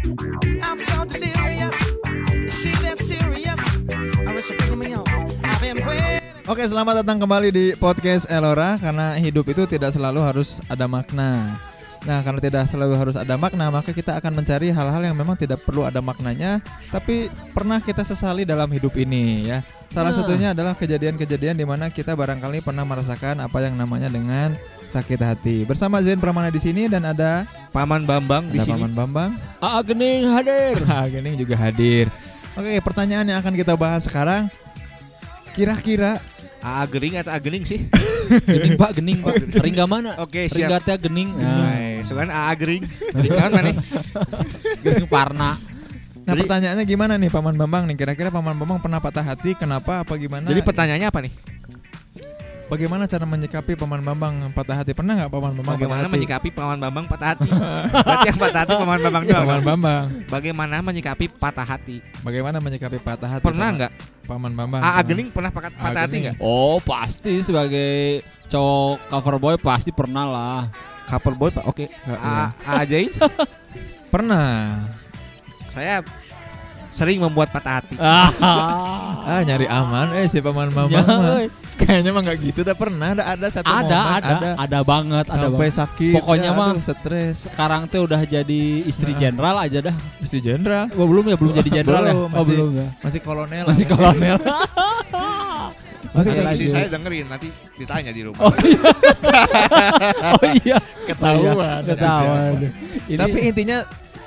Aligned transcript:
I'm 0.00 0.80
so 0.80 1.04
delirious. 1.04 1.76
Is 2.32 2.56
she 2.56 2.72
that 2.80 2.96
serious? 3.04 3.60
I 4.24 4.32
wish 4.32 4.48
you 4.48 4.56
could 4.56 4.80
me 4.80 4.96
on. 4.96 5.04
I've 5.44 5.60
been 5.60 5.76
waiting. 5.84 6.24
Oke, 6.48 6.64
selamat 6.64 7.04
datang 7.04 7.20
kembali 7.20 7.52
di 7.52 7.66
podcast 7.76 8.24
Elora 8.32 8.80
karena 8.80 9.20
hidup 9.20 9.44
itu 9.52 9.68
tidak 9.68 9.92
selalu 9.92 10.24
harus 10.24 10.64
ada 10.72 10.88
makna. 10.88 11.60
Nah, 12.08 12.24
karena 12.24 12.40
tidak 12.40 12.64
selalu 12.72 12.96
harus 12.96 13.12
ada 13.12 13.36
makna, 13.36 13.68
maka 13.68 13.92
kita 13.92 14.16
akan 14.16 14.40
mencari 14.40 14.72
hal-hal 14.72 15.04
yang 15.04 15.12
memang 15.12 15.36
tidak 15.36 15.68
perlu 15.68 15.84
ada 15.84 16.00
maknanya, 16.00 16.64
tapi 16.88 17.28
pernah 17.52 17.76
kita 17.76 18.00
sesali 18.00 18.48
dalam 18.48 18.72
hidup 18.72 18.96
ini 18.96 19.52
ya. 19.52 19.60
Salah 19.92 20.16
satunya 20.16 20.56
adalah 20.56 20.72
kejadian-kejadian 20.80 21.60
di 21.60 21.68
mana 21.68 21.92
kita 21.92 22.16
barangkali 22.16 22.64
pernah 22.64 22.88
merasakan 22.88 23.44
apa 23.44 23.60
yang 23.60 23.76
namanya 23.76 24.08
dengan 24.08 24.56
sakit 24.90 25.20
hati. 25.20 25.56
Bersama 25.62 26.02
Zen 26.02 26.18
Pramana 26.18 26.50
di 26.50 26.58
sini 26.58 26.90
dan 26.90 27.06
ada 27.06 27.46
Paman 27.70 28.02
Bambang 28.02 28.50
di 28.50 28.58
ada 28.58 28.66
sini. 28.66 28.74
Paman 28.76 28.92
Bambang. 28.92 29.30
Aa 29.58 29.78
Gening 29.80 30.26
hadir. 30.26 30.76
Ah, 30.90 31.06
Gening 31.06 31.34
juga 31.34 31.54
hadir. 31.54 32.10
Oke, 32.52 32.82
pertanyaan 32.82 33.24
yang 33.24 33.38
akan 33.38 33.54
kita 33.54 33.78
bahas 33.78 34.04
sekarang 34.04 34.50
kira-kira 35.50 36.18
Aa 36.60 36.84
Gering 36.84 37.16
atau 37.16 37.32
Agening 37.32 37.64
sih? 37.64 37.88
Gening 38.50 38.76
Pak, 38.76 39.00
Gening 39.00 39.24
Pak. 39.24 39.34
Ringga 39.56 39.88
mana? 39.88 40.18
Oke, 40.20 40.44
siap. 40.44 40.68
Ringga 40.68 40.78
teh 40.82 40.96
Gening. 41.00 41.32
Nah, 41.32 41.56
Nah, 41.64 42.04
soalnya 42.04 42.34
Aa 42.36 42.52
Gering. 42.52 42.84
Gering 43.16 43.32
kan 43.32 43.50
mana? 43.50 43.70
Gening 44.84 45.08
Parna. 45.08 45.56
Nah 46.20 46.36
Jadi- 46.36 46.44
pertanyaannya 46.44 46.84
gimana 46.84 47.16
nih 47.16 47.32
Paman 47.32 47.56
Bambang 47.56 47.88
nih 47.88 47.96
Kira-kira 47.96 48.28
Paman 48.28 48.52
Bambang 48.52 48.76
pernah 48.76 49.00
patah 49.00 49.24
hati 49.24 49.56
Kenapa 49.56 50.04
apa 50.04 50.20
gimana 50.20 50.52
Jadi 50.52 50.60
pertanyaannya 50.60 51.08
apa 51.08 51.24
nih? 51.24 51.32
Bagaimana 52.70 53.02
cara 53.10 53.26
menyikapi 53.26 53.74
Paman 53.74 53.98
Bambang 53.98 54.34
patah 54.54 54.78
hati 54.78 54.94
Pernah 54.94 55.18
nggak 55.18 55.30
Paman 55.34 55.58
Bambang 55.58 55.74
Bagaimana 55.74 55.98
patah 55.98 56.06
hati? 56.06 56.14
menyikapi 56.14 56.48
Paman 56.54 56.78
Bambang 56.78 57.04
patah 57.10 57.28
hati? 57.34 57.50
Berarti 57.50 58.26
yang 58.30 58.38
patah 58.38 58.60
hati 58.62 58.72
Paman 58.78 58.98
Bambang 59.02 59.24
doang. 59.26 59.34
Paman 59.42 59.58
dong? 59.58 59.66
Bambang 59.66 60.04
Bagaimana 60.30 60.76
menyikapi 60.78 61.26
patah 61.34 61.66
hati? 61.66 61.96
Bagaimana 62.22 62.62
menyikapi 62.62 62.98
patah 63.02 63.26
hati 63.26 63.44
Pernah 63.44 63.68
nggak? 63.74 63.92
Paman 64.30 64.52
Bambang 64.54 64.80
Aa 64.86 65.02
Gening 65.02 65.34
pernah 65.34 65.50
patah 65.50 65.74
hati 66.06 66.16
nggak? 66.30 66.36
Oh, 66.38 66.78
pasti 66.78 67.42
sebagai 67.42 68.22
cowok 68.46 69.10
cover 69.10 69.36
boy 69.42 69.54
pasti 69.58 69.90
pernah 69.90 70.24
lah. 70.30 70.62
Couple 71.10 71.34
boy 71.34 71.50
pak. 71.50 71.66
Oke. 71.66 71.90
Nggak, 72.06 72.20
Aa 72.22 72.82
iya. 72.86 73.10
Pernah 74.14 74.46
saya 75.66 76.02
sering 76.90 77.18
membuat 77.22 77.50
patah 77.50 77.82
hati. 77.82 77.94
Ah, 77.98 78.30
Ah 79.30 79.40
nyari 79.46 79.66
aman 79.70 80.10
Eh 80.18 80.26
si 80.26 80.42
Paman 80.42 80.70
Bambang 80.74 81.02
Ya. 81.02 81.50
Kayaknya 81.90 82.10
mah 82.10 82.22
nggak 82.22 82.38
gitu 82.40 82.60
Dah 82.62 82.76
pernah 82.78 83.08
ada, 83.10 83.24
ada 83.26 83.46
satu 83.50 83.66
ada, 83.66 83.82
momen 83.82 84.22
ada, 84.22 84.48
ada, 84.54 84.78
banget, 84.80 85.24
ada 85.26 85.34
Sampai 85.34 85.58
banget. 85.66 85.74
sakit 85.74 86.14
Pokoknya 86.14 86.50
ya, 86.50 86.54
mah- 86.54 86.74
stres 86.78 87.36
Sekarang 87.50 87.82
tuh 87.90 88.00
udah 88.06 88.20
jadi 88.22 88.62
istri 88.86 89.10
Nah. 89.10 89.18
jenderal 89.18 89.56
aja 89.58 89.78
dah. 89.82 89.96
Mesti 90.22 90.38
jenderal 90.38 90.86
Oh, 90.94 91.02
belum 91.04 91.24
ya, 91.26 91.34
belum 91.34 91.52
jadi 91.52 91.70
jenderal 91.82 92.02
ya? 92.06 92.14
Belum, 92.14 92.30
Oh, 92.30 92.38
masih- 92.38 92.54
belum 92.54 92.70
ya. 92.72 92.88
Masih 93.02 93.20
kolonel 93.20 93.64
Masih 93.66 93.84
kolonel. 93.84 94.38
Masih 96.10 96.42
istri 96.42 96.66
saya 96.68 96.86
dengerin 96.90 97.26
nanti 97.26 97.48
ditanya 97.78 98.10
di 98.10 98.26
rumah. 98.26 98.42
Oh 98.42 98.54
iya. 98.58 98.80
oh 100.34 100.46
iya. 100.58 100.76
Ketahuan. 101.06 101.82
Ketahuan. 101.86 102.52
Ini 103.06 103.14
Tapi 103.14 103.38
intinya 103.46 103.78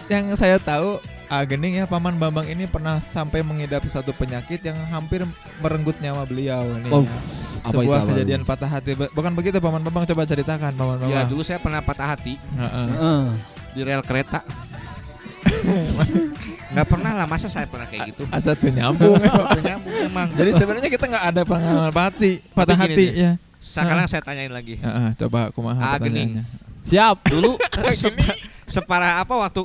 yang 0.08 0.31
saya 0.36 0.56
tahu 0.59 1.03
ah, 1.28 1.44
Gening 1.44 1.80
ya 1.80 1.86
Paman 1.86 2.16
Bambang 2.16 2.47
ini 2.47 2.67
pernah 2.67 3.03
sampai 3.03 3.44
mengidap 3.44 3.84
satu 3.88 4.16
penyakit 4.16 4.64
yang 4.64 4.80
hampir 4.88 5.28
merenggut 5.59 6.00
nyawa 6.00 6.23
beliau 6.23 6.64
nih. 6.80 6.88
Oh, 6.88 7.03
ya. 7.03 7.11
Apa 7.64 7.72
Sebuah 7.72 7.83
itu, 7.86 7.95
apa 7.95 8.11
kejadian 8.11 8.42
patah 8.44 8.69
hati. 8.69 8.92
Bukan 8.94 9.31
begitu 9.33 9.58
Paman 9.58 9.81
Bambang 9.81 10.03
coba 10.06 10.22
ceritakan 10.23 10.72
Paman 10.72 10.97
Bambang. 10.97 11.09
Ya 11.09 11.23
dulu 11.23 11.42
saya 11.42 11.58
pernah 11.58 11.80
patah 11.80 12.08
hati 12.09 12.36
Heeh. 12.36 12.88
Heeh. 12.92 13.23
di 13.72 13.81
rel 13.81 14.03
kereta. 14.03 14.44
Nggak 16.73 16.88
pernah 16.88 17.11
lah 17.14 17.25
masa 17.25 17.47
saya 17.47 17.64
pernah 17.66 17.86
kayak 17.86 18.11
gitu. 18.11 18.23
Asa 18.28 18.52
tuh 18.53 18.67
nyambung. 18.67 19.16
Nyambung 19.67 19.95
emang. 20.02 20.28
Jadi 20.34 20.52
sebenarnya 20.53 20.89
kita 20.89 21.06
nggak 21.06 21.25
ada 21.25 21.41
pengalaman 21.45 21.91
patah 21.91 22.06
hati, 22.09 22.31
patah 22.52 22.78
hati 22.78 23.06
ya. 23.13 23.31
Sekarang 23.57 24.06
saya 24.09 24.19
tanyain 24.19 24.52
lagi. 24.52 24.75
Heeh, 24.75 25.09
coba 25.16 25.47
kumaha 25.53 25.79
Ah, 25.79 25.96
Gening. 25.96 26.41
pertanyaannya. 26.41 26.44
Siap. 26.84 27.18
Dulu 27.29 27.52
sepa- 27.96 28.40
separah 28.66 29.22
apa 29.22 29.34
waktu 29.38 29.62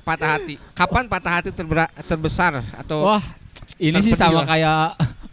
patah 0.00 0.30
hati? 0.38 0.54
Kapan 0.72 1.04
patah 1.04 1.32
hati 1.36 1.50
terbera- 1.50 1.92
terbesar 2.06 2.64
atau 2.72 3.04
Wah, 3.04 3.24
ini 3.76 4.00
sih 4.00 4.16
sama 4.16 4.40
lah. 4.40 4.46
kayak 4.48 4.80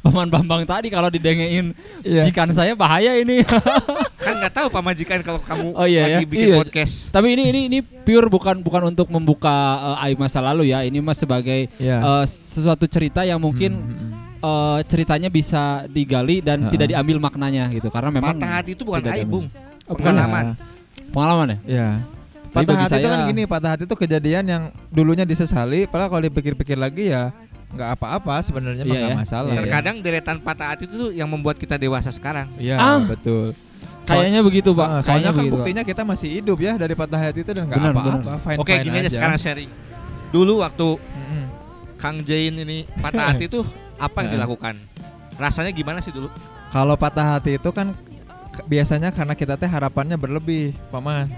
paman 0.01 0.27
Bambang 0.27 0.65
tadi 0.65 0.89
kalau 0.89 1.07
didengein 1.07 1.77
Iya. 2.01 2.25
jikan 2.25 2.49
saya 2.49 2.73
bahaya 2.73 3.15
ini. 3.15 3.45
kan 4.25 4.33
nggak 4.35 4.49
tahu 4.51 4.67
pamajikan 4.67 5.21
kalau 5.21 5.37
kamu 5.37 5.67
Oh, 5.71 5.85
iya, 5.85 6.01
lagi 6.03 6.13
ya. 6.15 6.19
bikin 6.25 6.47
Iya. 6.47 6.57
podcast. 6.57 6.95
Tapi 7.09 7.27
ini 7.31 7.43
ini 7.47 7.59
ini 7.67 7.79
pure 7.81 8.25
bukan 8.27 8.59
bukan 8.59 8.89
untuk 8.89 9.07
membuka 9.07 9.53
eh, 9.95 10.05
aib 10.09 10.17
masa 10.17 10.41
lalu 10.41 10.69
ya. 10.69 10.81
Ini 10.81 10.97
mah 10.99 11.13
sebagai 11.13 11.69
Iya. 11.77 11.97
eh, 11.99 12.25
sesuatu 12.25 12.85
cerita 12.85 13.21
yang 13.21 13.37
mungkin 13.37 13.71
Hmm, 13.77 14.11
eh, 14.37 14.79
ceritanya 14.85 15.29
bisa 15.29 15.85
digali 15.85 16.41
dan 16.41 16.65
Heeh. 16.65 16.71
tidak 16.71 16.87
diambil 16.89 17.17
maknanya 17.19 17.69
gitu. 17.69 17.87
Karena 17.87 18.09
memang 18.11 18.33
Patah 18.35 18.51
hati 18.57 18.73
itu 18.73 18.81
bukan 18.81 19.05
aib, 19.05 19.27
Bung. 19.27 19.45
Oh, 19.85 19.93
bukan. 19.93 20.01
Pengalaman. 20.07 20.45
pengalaman 21.09 21.47
ya. 21.47 21.57
Iya. 21.67 21.89
Tapi 22.51 22.65
Patah 22.67 22.75
hati 22.79 22.95
itu 22.97 23.07
saya- 23.07 23.15
kan 23.15 23.29
gini, 23.29 23.43
patah 23.45 23.69
hati 23.75 23.83
itu 23.83 23.95
kejadian 23.95 24.43
yang 24.43 24.63
dulunya 24.89 25.23
disesali, 25.23 25.87
padahal 25.87 26.09
kalau 26.09 26.23
dipikir-pikir 26.25 26.75
lagi 26.75 27.07
ya 27.07 27.31
nggak 27.71 27.89
apa-apa 27.95 28.35
sebenarnya 28.41 28.83
mah 28.83 28.91
Iya 28.91 28.99
nggak 29.01 29.11
ya. 29.11 29.17
masalah. 29.17 29.49
Ya. 29.49 29.57
Terkadang 29.59 29.95
deretan 29.99 30.37
patah 30.37 30.67
hati 30.69 30.83
itu 30.85 30.95
tuh 30.97 31.09
yang 31.11 31.25
membuat 31.25 31.55
kita 31.55 31.75
dewasa 31.75 32.11
sekarang. 32.11 32.51
Iya, 32.55 32.75
Ah. 32.75 32.99
betul. 33.01 33.55
Kayaknya 34.01 34.41
begitu, 34.41 34.69
Pak. 34.71 34.81
Ah, 34.83 34.89
soalnya 34.89 35.01
Kayaknya 35.01 35.23
kan 35.23 35.35
begitu, 35.37 35.47
Pak. 35.47 35.55
buktinya 35.57 35.83
kita 35.85 36.01
masih 36.03 36.29
hidup 36.33 36.57
ya 36.57 36.73
dari 36.75 36.93
patah 36.93 37.19
hati 37.21 37.39
itu 37.39 37.51
dan 37.51 37.63
nggak 37.65 37.79
apa-apa. 37.79 38.33
Oke, 38.57 38.73
gini 38.81 38.97
aja 38.97 39.09
sekarang 39.09 39.37
sharing. 39.37 39.69
Dulu 40.29 40.59
waktu 40.59 40.87
Mm-mm. 40.97 41.43
Kang 41.95 42.17
Jain 42.21 42.55
ini 42.55 42.83
patah 42.97 43.31
hati 43.31 43.45
tuh 43.45 43.63
apa 44.01 44.25
yang 44.25 44.35
dilakukan? 44.35 44.75
Rasanya 45.37 45.69
gimana 45.69 46.01
sih 46.01 46.09
dulu? 46.09 46.27
Kalau 46.69 46.95
patah 46.95 47.37
hati 47.37 47.55
itu 47.55 47.69
kan 47.69 47.93
biasanya 48.65 49.09
karena 49.09 49.33
kita 49.33 49.55
teh 49.55 49.65
harapannya 49.65 50.15
berlebih, 50.15 50.73
paman. 50.89 51.29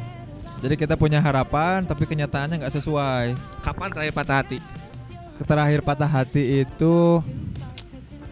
Jadi 0.64 0.80
kita 0.80 0.96
punya 0.96 1.20
harapan 1.20 1.84
tapi 1.84 2.08
kenyataannya 2.08 2.64
nggak 2.64 2.74
sesuai. 2.74 3.36
Kapan 3.60 3.88
terakhir 3.92 4.14
patah 4.14 4.36
hati? 4.40 4.58
Terakhir 5.36 5.82
patah 5.82 6.06
hati 6.06 6.62
itu, 6.62 7.20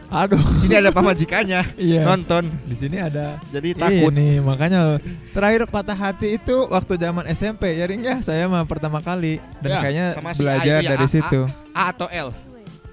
aduh, 0.08 0.38
Di 0.38 0.60
sini 0.60 0.76
ada 0.76 0.90
pamajikannya 0.90 1.62
iya. 1.82 2.04
nonton. 2.04 2.46
Di 2.64 2.76
sini 2.76 2.98
ada 2.98 3.42
Jadi 3.48 3.74
takut. 3.74 4.12
Ini 4.12 4.38
makanya 4.40 5.02
terakhir 5.32 5.66
patah 5.66 5.96
hati 5.96 6.36
itu 6.36 6.68
waktu 6.68 6.96
zaman 6.96 7.26
SMP 7.28 7.74
ya 7.74 7.86
Ring 7.86 8.02
ya 8.02 8.20
saya 8.20 8.46
mah 8.46 8.62
pertama 8.64 9.00
kali 9.00 9.42
dan 9.60 9.70
Ya, 9.70 9.80
kayaknya 9.82 10.06
sama 10.12 10.32
si 10.32 10.44
belajar 10.44 10.74
A 10.74 10.80
ya, 10.80 10.90
dari 10.90 11.06
A- 11.06 11.10
situ. 11.10 11.42
A 11.72 11.84
atau 11.90 12.08
L? 12.08 12.30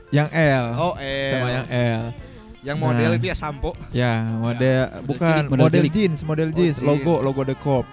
Yang 0.08 0.28
L 0.32 0.66
Oh, 0.74 0.94
L. 0.96 1.30
sama 1.30 1.48
yang 1.52 1.66
L. 1.68 2.02
Yang 2.58 2.76
model 2.80 3.06
Nah. 3.06 3.16
itu 3.16 3.26
ya 3.26 3.36
sampo. 3.36 3.70
Ya, 3.90 4.12
model 4.34 4.80
bukan 5.04 5.30
cilik, 5.42 5.48
model 5.48 5.62
model 5.62 5.84
jeans, 5.88 6.18
model 6.22 6.48
Oh, 6.48 6.56
jeans, 6.56 6.76
jeans. 6.76 6.86
logo 6.86 7.14
logo 7.20 7.40
The 7.42 7.54
Corps. 7.54 7.86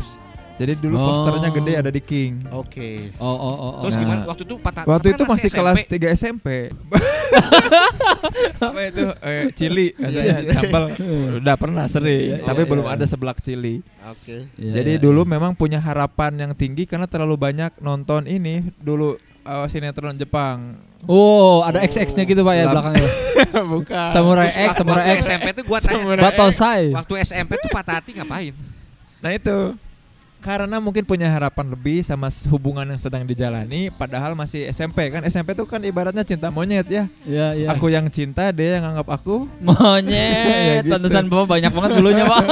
Jadi 0.55 0.73
dulu 0.79 0.95
Oh. 0.95 1.03
posternya 1.03 1.49
gede 1.51 1.73
ada 1.75 1.91
di 1.91 1.99
King. 1.99 2.47
Oke. 2.49 3.11
Oh, 3.19 3.27
oh, 3.27 3.35
oh, 3.35 3.55
oh. 3.59 3.71
Terus 3.83 3.95
Nah. 3.95 4.01
gimana 4.01 4.19
waktu 4.23 4.43
itu 4.47 4.55
patah 4.55 4.83
Waktu 4.87 5.07
itu 5.11 5.23
masih 5.27 5.49
SMP. 5.51 5.57
kelas 5.59 5.77
3 5.91 6.07
SMP. 6.15 6.47
Apa 8.63 8.79
itu? 8.87 9.05
Eh, 9.19 9.43
cili 9.51 9.87
katanya 9.91 10.35
Iya. 10.39 10.53
sambal. 10.55 10.83
Udah 11.43 11.55
pernah 11.59 11.85
sering, 11.85 12.39
Iya, 12.39 12.45
tapi 12.45 12.63
iya, 12.63 12.69
belum 12.71 12.85
iya. 12.87 12.93
ada 12.95 13.05
seblak 13.05 13.37
cili. 13.39 13.83
Oke. 14.07 14.47
Iya, 14.55 14.71
Jadi 14.81 14.91
iya, 14.95 15.01
dulu 15.03 15.21
iya. 15.23 15.31
memang 15.35 15.51
punya 15.53 15.79
harapan 15.79 16.31
yang 16.39 16.51
tinggi 16.55 16.87
karena 16.87 17.05
terlalu 17.05 17.35
banyak 17.35 17.75
nonton 17.79 18.23
ini 18.23 18.71
dulu 18.79 19.19
uh, 19.43 19.65
sinetron 19.67 20.15
Jepang. 20.15 20.79
Oh, 21.05 21.61
ada 21.61 21.85
XX-nya 21.85 22.25
gitu, 22.25 22.41
Pak 22.41 22.53
ya 22.55 22.65
belakangnya. 22.65 23.09
Bukan. 23.75 24.09
Samurai 24.09 24.49
Terus 24.49 24.57
X, 24.57 24.69
Samurai 24.79 25.05
X. 25.13 25.19
SMP 25.27 25.47
tuh 25.53 25.63
gua 25.67 25.77
tanya 25.77 26.17
Batosai. 26.17 26.95
Waktu 26.95 27.13
SMP 27.21 27.51
tuh 27.59 27.69
patah 27.69 28.01
hati 28.01 28.17
ngapain? 28.17 28.55
Nah 29.21 29.29
itu 29.29 29.77
karena 30.45 30.77
mungkin 30.77 31.01
punya 31.01 31.25
harapan 31.25 31.65
lebih 31.67 32.05
sama 32.05 32.29
hubungan 32.45 32.85
yang 32.85 33.01
sedang 33.01 33.25
dijalani 33.25 33.89
padahal 33.89 34.37
masih 34.37 34.69
SMP 34.69 35.09
kan 35.09 35.25
SMP 35.25 35.51
tuh 35.51 35.65
kan 35.65 35.81
ibaratnya 35.81 36.21
cinta 36.21 36.47
monyet 36.47 36.85
ya 36.85 37.09
Iya, 37.25 37.47
iya. 37.55 37.67
aku 37.67 37.89
yang 37.89 38.05
cinta 38.07 38.53
dia 38.53 38.77
yang 38.77 38.85
anggap 38.85 39.09
aku 39.11 39.49
Ya 39.57 39.65
Monyet, 39.65 40.85
gitu. 40.85 40.93
tantesan 40.93 41.25
bapak 41.25 41.49
banyak 41.49 41.71
banget 41.71 41.91
bulunya 41.95 42.23
pak. 42.23 42.43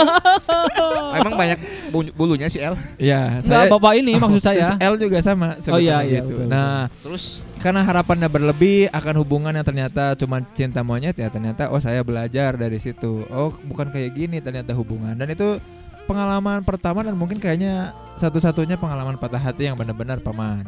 Emang 1.14 1.34
banyak 1.36 1.60
bu- 1.88 2.14
bulunya 2.14 2.50
si 2.50 2.58
L. 2.58 2.74
ya 2.98 3.38
Enggak, 3.38 3.70
bapak 3.70 3.94
ini 3.96 4.18
maksud 4.18 4.42
saya. 4.50 4.74
L 4.76 4.98
juga 4.98 5.22
sama 5.22 5.54
Oh, 5.70 5.78
iya, 5.78 6.02
iya, 6.02 6.20
gitu. 6.20 6.34
betul, 6.42 6.50
nah 6.50 6.90
Terus 7.00 7.46
karena 7.62 7.80
harapannya 7.82 8.26
berlebih 8.26 8.90
akan 8.90 9.16
hubungan 9.18 9.54
yang 9.54 9.64
ternyata 9.64 10.18
cuma 10.18 10.42
cinta 10.52 10.82
monyet 10.82 11.14
ya 11.14 11.30
ternyata 11.30 11.70
oh 11.70 11.78
saya 11.78 12.02
belajar 12.02 12.58
dari 12.58 12.76
situ 12.76 13.24
oh 13.30 13.54
bukan 13.62 13.88
kayak 13.88 14.12
gini 14.12 14.42
ternyata 14.42 14.74
hubungan 14.74 15.14
dan 15.14 15.30
itu 15.30 15.62
pengalaman 16.04 16.62
pertama 16.62 17.02
dan 17.02 17.14
mungkin 17.14 17.38
kayaknya 17.38 17.90
satu-satunya 18.14 18.76
pengalaman 18.76 19.16
patah 19.16 19.40
hati 19.42 19.66
yang 19.66 19.76
benar-benar 19.76 20.20
paman 20.20 20.64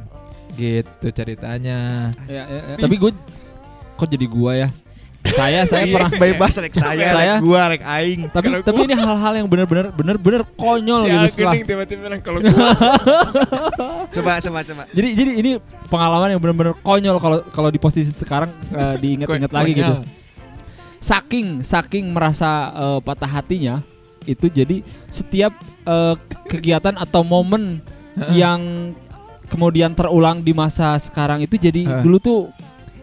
gitu 0.54 1.08
ceritanya 1.10 2.10
Ya, 2.26 2.44
ya, 2.44 2.60
ya. 2.72 2.76
Tapi 2.78 2.96
gue 2.96 3.12
kok 3.94 4.08
jadi 4.08 4.26
gua 4.26 4.54
ya? 4.58 4.70
saya 5.26 5.66
saya 5.66 5.84
Iya, 5.84 5.94
pernah 5.98 6.12
bebas 6.14 6.54
rek 6.56 6.70
saya, 6.70 7.10
Saya- 7.10 7.42
rek 7.42 7.42
gua, 7.42 7.62
rek 7.66 7.82
aing. 7.82 8.30
tapi 8.30 8.46
tapi 8.62 8.80
ini 8.84 8.94
hal-hal 8.94 9.34
yang 9.36 9.48
benar-benar 9.50 9.90
benar-benar 9.90 10.46
konyol 10.54 11.02
Si 11.02 11.10
gitu 11.10 11.26
setelah 11.42 11.54
tiba-tiba 11.58 12.14
kalau 12.22 12.40
Coba 14.14 14.38
coba 14.38 14.60
coba. 14.62 14.84
jadi 14.94 15.10
jadi 15.12 15.32
ini 15.34 15.52
pengalaman 15.88 16.30
yang 16.30 16.42
benar-benar 16.42 16.78
konyol 16.80 17.18
kalau 17.18 17.38
kalau 17.50 17.70
di 17.70 17.82
posisi 17.82 18.14
sekarang 18.14 18.54
eh, 18.70 18.96
diingat-ingat 18.98 19.50
lagi 19.50 19.72
gitu 19.74 19.96
saking 21.02 21.62
saking 21.62 22.06
merasa 22.10 22.50
eh, 22.72 23.00
patah 23.02 23.30
hatinya 23.32 23.82
itu 24.26 24.46
jadi 24.48 24.82
setiap 25.08 25.54
eh, 25.84 26.16
kegiatan 26.46 26.96
atau 26.96 27.22
momen 27.22 27.82
yang 28.32 28.92
kemudian 29.46 29.92
terulang 29.92 30.40
di 30.40 30.52
masa 30.52 30.98
sekarang 30.98 31.40
itu 31.40 31.56
jadi 31.56 32.02
dulu 32.02 32.18
tuh 32.18 32.40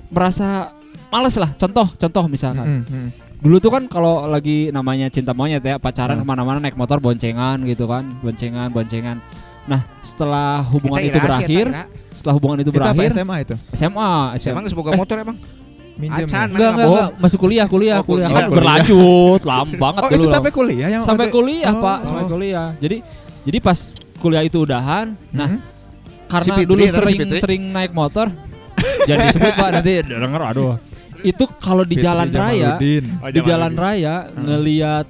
merasa 0.08 0.72
males 1.08 1.36
lah 1.36 1.52
contoh 1.54 1.86
contoh 1.92 2.24
misalkan 2.26 2.64
Mm, 2.64 2.82
mm. 2.82 3.08
dulu 3.38 3.56
tuh 3.58 3.70
kan 3.70 3.84
kalau 3.86 4.24
lagi 4.24 4.70
namanya 4.70 5.06
cinta 5.06 5.30
monyet 5.30 5.60
ya 5.60 5.76
pacaran 5.76 6.14
Hmm. 6.14 6.22
ke 6.22 6.26
mana-mana 6.26 6.58
naik 6.58 6.74
motor 6.74 6.96
boncengan 6.96 7.60
gitu 7.62 7.84
kan 7.84 8.06
boncengan 8.20 8.70
boncengan 8.70 9.18
nah 9.62 9.78
setelah 10.00 10.62
hubungan 10.64 10.98
itu 11.00 11.18
berakhir 11.20 11.66
setelah 12.10 12.34
hubungan 12.34 12.58
itu 12.58 12.70
Itu 12.70 12.78
apa 12.78 12.90
berakhir 12.90 13.10
SMA 13.12 13.36
itu? 13.40 13.54
SMA 13.72 14.10
SMA 14.36 14.52
Emang 14.52 14.62
geus 14.64 14.74
boga 14.74 14.90
motor 14.92 15.16
emang? 15.18 15.36
Minjem. 15.92 16.24
Acan, 16.24 16.32
ya? 16.40 16.44
Enggak, 16.48 16.70
enggak, 16.72 16.88
enggak, 16.88 17.08
masuk 17.20 17.38
kuliah, 17.38 17.66
kuliah, 17.66 17.96
Oh, 18.00 18.04
kuliah. 18.04 18.28
kuliah. 18.28 18.40
Kan 18.40 18.50
berlanjut, 18.50 19.40
lama 19.44 19.72
banget 19.76 20.00
Oh, 20.00 20.08
dulu. 20.08 20.16
itu 20.16 20.26
sampai 20.26 20.50
kuliah 20.50 20.88
yang 20.90 21.02
sampai 21.02 21.26
waktu- 21.28 21.36
kuliah, 21.36 21.70
Oh, 21.70 21.80
Pak, 21.80 21.98
oh. 21.98 22.06
sampai 22.06 22.24
kuliah. 22.26 22.68
Jadi 22.78 22.96
jadi 23.42 23.58
pas 23.58 23.78
kuliah 24.16 24.42
itu 24.42 24.58
udahan, 24.58 25.06
nah 25.30 25.48
Mhm. 25.50 25.58
karena 26.26 26.54
Si 26.54 26.62
dulu 26.64 26.80
si 26.80 26.88
sering 26.88 27.18
Fitri. 27.18 27.38
sering 27.38 27.62
naik 27.68 27.92
motor, 27.92 28.26
jadi 29.04 29.18
disebut 29.28 29.52
Pak 29.52 29.68
nanti 29.70 29.92
denger 30.08 30.42
aduh. 30.42 30.74
Itu 31.20 31.44
kalau 31.56 31.82
di 31.82 31.94
Fitri 31.94 32.02
jalan 32.02 32.28
raya, 32.28 32.70
Jamaluddin. 32.74 33.04
di 33.30 33.40
jalan 33.42 33.72
raya 33.74 34.14
ngelihat 34.32 35.06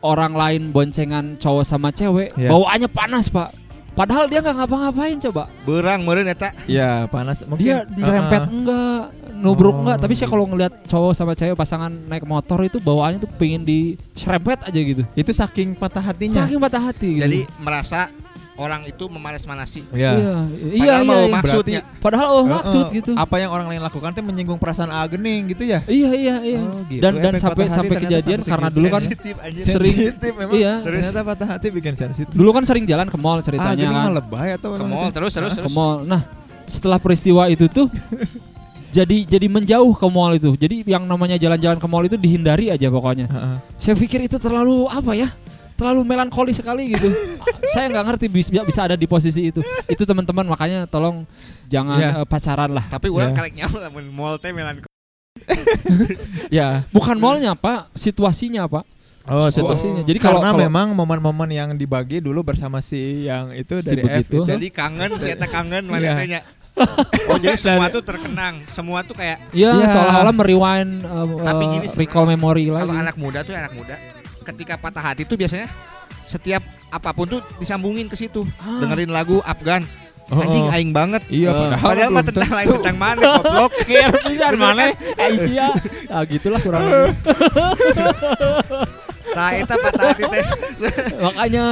orang 0.00 0.32
lain 0.32 0.62
boncengan 0.70 1.36
cowok 1.36 1.64
sama 1.64 1.90
cewek, 1.90 2.32
Iya. 2.32 2.48
bawaannya 2.48 2.88
panas, 2.88 3.28
Pak. 3.28 3.59
Padahal 4.00 4.32
dia 4.32 4.40
nggak 4.40 4.56
ngapa-ngapain 4.64 5.16
coba. 5.28 5.52
Berang 5.68 6.00
meureun 6.08 6.24
eta. 6.24 6.56
Iya, 6.64 7.04
panas. 7.12 7.44
Mungkin 7.44 7.60
Dia 7.60 7.84
dirempet 7.84 8.48
uh-uh. 8.48 8.56
enggak, 8.56 9.02
nubruk 9.36 9.76
Oh, 9.76 9.84
enggak, 9.84 10.00
tapi 10.00 10.16
saya 10.16 10.32
kalau 10.32 10.48
ngelihat 10.48 10.72
cowok 10.88 11.12
sama 11.12 11.36
cewek 11.36 11.52
pasangan 11.52 11.92
naik 12.08 12.24
motor 12.24 12.64
itu 12.64 12.80
bawaannya 12.80 13.20
tuh 13.20 13.28
pengen 13.36 13.60
diserempet 13.60 14.64
aja 14.64 14.80
gitu. 14.80 15.04
Itu 15.12 15.36
saking 15.36 15.76
patah 15.76 16.00
hatinya. 16.00 16.48
Saking 16.48 16.56
patah 16.56 16.80
hati 16.80 17.20
gitu. 17.20 17.24
Jadi 17.28 17.40
merasa 17.60 18.08
orang 18.60 18.84
itu 18.84 19.08
memanas-manasi. 19.08 19.88
Iya. 19.90 20.12
iya, 20.12 20.34
iya, 20.52 20.76
Padahal 20.76 21.00
iya, 21.00 21.08
mau 21.08 21.22
iya. 21.24 21.32
maksudnya. 21.32 21.80
Padahal 21.96 22.28
oh 22.30 22.44
maksud 22.44 22.84
gitu. 22.92 23.10
Apa 23.16 23.40
yang 23.40 23.50
orang 23.50 23.66
lain 23.66 23.80
lakukan 23.80 24.12
tuh 24.12 24.20
menyinggung 24.20 24.60
perasaan 24.60 24.92
Agening 24.92 25.48
gitu 25.50 25.64
ya? 25.64 25.80
Iya, 25.88 26.10
iya, 26.12 26.36
iya. 26.44 26.60
Oh, 26.60 26.84
gitu. 26.84 27.00
Dan 27.00 27.18
dan 27.18 27.32
sampai 27.34 27.66
sampai 27.66 27.96
kejadian 27.98 28.44
karena 28.44 28.68
dulu 28.68 28.86
kan 28.86 29.00
Sensitif. 29.00 29.34
Sering- 29.64 29.96
Sensitif 30.12 30.32
memang. 30.36 30.52
iya. 30.54 30.84
Ternyata 30.84 31.20
patah 31.24 31.48
hati 31.48 31.72
bikin 31.72 31.96
sensitif. 31.96 32.30
dulu 32.30 32.52
kan 32.52 32.62
sering 32.62 32.84
jalan 32.84 33.08
ke 33.08 33.16
mall 33.16 33.40
ceritanya 33.40 33.72
Agening 33.72 33.96
kan. 33.96 34.12
lebay 34.12 34.48
atau 34.54 34.68
Ke 34.72 34.84
mall 34.84 35.08
sih? 35.08 35.14
terus 35.16 35.32
terus 35.32 35.52
ke 35.52 35.64
terus. 35.64 35.72
mall. 35.72 36.04
Nah, 36.04 36.20
setelah 36.68 37.00
peristiwa 37.00 37.48
itu 37.48 37.64
tuh 37.66 37.88
jadi 38.96 39.22
jadi 39.24 39.46
menjauh 39.46 39.94
ke 39.94 40.06
mall 40.06 40.34
itu. 40.34 40.52
Jadi 40.52 40.84
yang 40.84 41.06
namanya 41.06 41.34
jalan-jalan 41.34 41.78
ke 41.78 41.86
mall 41.86 42.04
itu 42.04 42.14
dihindari 42.14 42.68
aja 42.68 42.90
pokoknya. 42.90 43.26
Heeh. 43.26 43.56
Saya 43.78 43.94
pikir 43.96 44.20
itu 44.20 44.36
terlalu 44.36 44.84
apa 44.84 45.14
ya? 45.14 45.30
Terlalu 45.80 46.00
melankoli 46.04 46.52
sekali 46.52 46.92
gitu. 46.92 47.08
saya 47.72 47.88
nggak 47.88 48.04
ngerti 48.04 48.26
bisa 48.28 48.60
bisa 48.60 48.80
ada 48.84 48.94
di 48.94 49.06
posisi 49.06 49.48
itu. 49.48 49.64
Itu 49.86 50.04
teman-teman 50.04 50.44
makanya 50.44 50.84
tolong 50.84 51.24
jangan 51.66 51.96
Iya. 51.96 52.10
eh, 52.20 52.26
pacaran 52.26 52.70
lah. 52.70 52.84
Tapi 52.84 53.08
orang 53.08 53.32
Ya. 53.32 53.36
karek 53.40 53.52
nyawa 53.56 53.76
lamun 53.82 54.04
mall 54.10 54.36
teh 54.36 54.52
melan 54.52 54.84
Ya. 56.50 56.84
Bukan 56.90 57.16
mallnya 57.16 57.54
pak, 57.54 57.88
situasinya 57.94 58.66
pak. 58.66 58.84
Oh, 59.24 59.46
Situasinya. 59.46 60.02
Jadi 60.02 60.18
Karena 60.18 60.36
kalau 60.36 60.40
kalau- 60.42 60.60
memang 60.60 60.92
momen-momen 60.92 61.48
yang 61.48 61.70
dibagi 61.72 62.18
dulu 62.18 62.42
bersama 62.42 62.80
si 62.80 63.24
yang 63.24 63.52
itu 63.52 63.78
Si 63.78 63.88
dari 63.88 64.02
F 64.02 64.26
begitu. 64.26 64.42
itu. 64.42 64.48
jadi 64.48 64.66
kangen 64.68 65.10
si 65.16 65.28
eta 65.30 65.46
kangen 65.46 65.86
Iya. 65.86 65.90
mana 65.90 66.08
teh 66.14 66.28
nya. 66.28 66.40
Oh 67.28 67.36
jadi 67.36 67.54
semua 67.54 67.86
tuh 67.88 68.00
terkenang, 68.00 68.64
semua 68.64 69.00
tuh 69.00 69.12
kayak 69.12 69.52
Ya, 69.52 69.76
Iya. 69.76 69.86
seolah-olah 69.86 70.32
merewind 70.32 70.92
uh, 71.02 71.26
Tapi 71.38 71.62
gini 71.68 71.86
sih, 71.86 71.98
recall 71.98 72.24
memory 72.26 72.68
lagi. 72.68 72.84
kalau 72.84 72.96
anak 72.96 73.16
muda 73.16 73.38
tuh 73.42 73.52
anak 73.52 73.72
muda 73.72 73.94
ketika 74.50 74.74
patah 74.76 75.02
hati 75.02 75.22
tuh 75.22 75.34
biasanya 75.34 75.70
setiap 76.24 76.62
apa 76.88 77.10
pun 77.10 77.26
tuh 77.26 77.40
disambungin 77.58 78.06
ke 78.06 78.14
situ. 78.14 78.42
Ah. 78.58 78.82
Dengerin 78.82 79.10
lagu 79.10 79.38
Afgan. 79.42 79.86
Oh, 80.30 80.38
Anjing 80.38 80.62
oh. 80.62 80.70
aing 80.70 80.92
banget. 80.94 81.26
Iya, 81.26 81.50
Eh, 81.50 81.54
padahal, 81.74 81.82
Padahal 81.82 82.10
mah 82.14 82.22
tentang 82.22 82.50
lain 82.54 82.68
tentang 82.78 82.98
mana 83.02 83.18
goblok. 83.34 83.72
Pisan 83.82 84.50
Bener 84.54 84.62
mana? 84.62 84.82
kan? 84.86 84.90
Aisyah. 85.18 85.70
Ah 86.06 86.22
gitulah 86.22 86.60
kurang 86.62 86.82
lebih. 86.86 87.14
Tah 89.30 89.50
eta 89.54 89.74
patah 89.74 90.02
hati 90.10 90.22
teh. 90.26 90.44
Makanya 91.18 91.64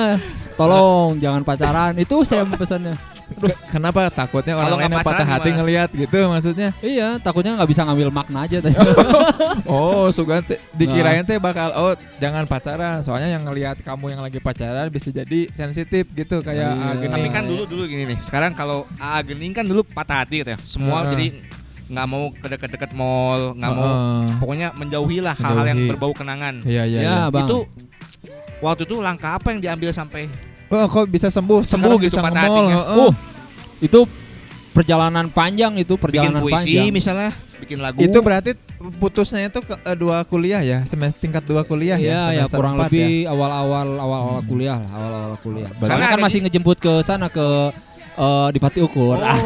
tolong 0.54 1.19
jangan 1.22 1.42
pacaran. 1.46 1.92
Itu 1.98 2.26
saya 2.26 2.42
pesannya. 2.46 2.98
Ke- 3.40 3.58
Kenapa 3.69 4.00
takutnya 4.08 4.55
orang 4.55 4.64
Kalau 4.64 4.79
lain 4.79 4.85
yang 4.88 5.00
patah 5.00 5.23
hati 5.25 5.40
gimana? 5.44 5.58
ngelihat 5.61 5.88
gitu 5.90 6.19
maksudnya? 6.26 6.69
Iya, 6.79 7.08
takutnya 7.19 7.52
nggak 7.55 7.69
bisa 7.69 7.82
ngambil 7.82 8.08
makna 8.11 8.38
aja 8.44 8.58
tadi. 8.58 8.75
Oh, 9.64 10.08
sugan 10.08 10.40
teh 10.40 10.56
dikirain 10.73 11.23
teh 11.23 11.37
bakal 11.37 11.69
oh 11.75 11.93
jangan 12.19 12.44
pacaran. 12.44 13.00
Soalnya 13.00 13.29
yang 13.31 13.44
ngelihat 13.44 13.79
kamu 13.79 14.11
yang 14.11 14.20
lagi 14.20 14.38
pacaran 14.38 14.88
bisa 14.88 15.11
jadi 15.11 15.50
sensitif 15.52 16.08
gitu 16.11 16.40
kayak 16.40 16.56
Iya. 16.69 16.90
Agening. 16.90 17.12
Tapi 17.12 17.29
kan 17.29 17.43
dulu 17.44 17.62
dulu 17.64 17.82
gini 17.85 18.05
nih. 18.06 18.19
Sekarang 18.19 18.52
kalau 18.52 18.88
AA 18.96 19.20
Gening 19.25 19.52
kan 19.52 19.62
dulu 19.62 19.85
patah 19.85 20.23
hati 20.23 20.40
gitu 20.40 20.50
ya. 20.50 20.58
Semua 20.61 21.02
Heeh. 21.02 21.11
jadi 21.11 21.26
nggak 21.88 22.06
mau 22.06 22.29
ke 22.31 22.46
deket-deket 22.46 22.90
mall, 22.93 23.52
nggak 23.55 23.73
mau 23.73 23.88
Heeh. 23.88 24.37
pokoknya 24.37 24.69
menjauhi 24.73 25.19
lah 25.19 25.32
hal-hal 25.35 25.67
yang 25.67 25.81
berbau 25.87 26.12
kenangan. 26.12 26.61
Iya 26.62 26.85
iya. 26.85 26.99
Ya, 26.99 27.17
iya. 27.26 27.40
Itu 27.43 27.64
waktu 28.58 28.85
itu 28.85 28.96
langkah 28.99 29.37
apa 29.37 29.52
yang 29.52 29.61
diambil 29.61 29.90
sampai 29.90 30.29
Oh, 30.69 30.85
kok 30.85 31.08
bisa 31.08 31.32
sembuh? 31.32 31.64
Sembuh 31.64 31.96
Sekarang 31.96 32.05
gitu 32.05 32.12
bisa 32.12 32.20
patah 32.20 32.43
hatinya. 32.44 32.76
Uh, 32.93 33.12
itu 33.78 34.04
perjalanan 34.70 35.26
panjang 35.28 35.75
itu 35.75 35.94
bikin 35.94 36.02
perjalanan 36.30 36.38
puisi 36.38 36.78
panjang. 36.78 36.94
misalnya, 36.94 37.30
bikin 37.58 37.78
lagu. 37.78 37.98
Itu 37.98 38.19
berarti 38.20 38.54
putusnya 38.96 39.46
itu 39.46 39.58
ke 39.58 39.75
eh, 39.75 39.96
dua 39.96 40.22
kuliah 40.22 40.62
ya, 40.62 40.84
semester 40.84 41.19
tingkat 41.19 41.42
dua 41.42 41.62
kuliah 41.62 41.98
Iya, 41.98 42.06
ya, 42.06 42.14
ya 42.14 42.26
semester 42.44 42.56
kurang 42.56 42.75
lebih 42.78 43.26
awal-awal 43.26 43.88
awal-awal 43.96 44.38
Hmm. 44.38 44.46
kuliah 44.46 44.76
lah, 44.78 44.90
awal-awal 44.92 45.34
kuliah. 45.40 45.70
Berarti 45.72 45.90
Soalnya 45.90 46.06
kan 46.06 46.14
ada 46.14 46.22
masih 46.22 46.38
ngejemput 46.42 46.76
ke 46.78 46.92
sana 47.02 47.26
ke 47.26 47.46
eh, 48.14 48.48
di 48.50 48.58
Pati 48.58 48.78
Ukur. 48.80 49.19
Oh, 49.19 49.38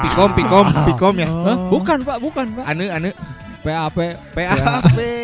pikom 0.00 0.30
pikom 0.32 0.66
pikom 0.88 1.14
ya. 1.16 1.24
ya. 1.24 1.28
Hah? 1.28 1.56
Bukan, 1.68 1.98
Pak, 2.00 2.16
bukan, 2.20 2.44
Pak. 2.54 2.64
Anu 2.64 2.84
anu 2.88 3.08
PAP 3.60 3.96
PAP. 4.32 4.64